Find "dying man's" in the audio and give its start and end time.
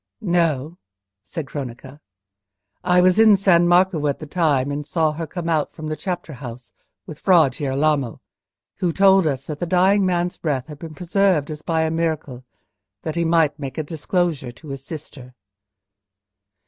9.67-10.37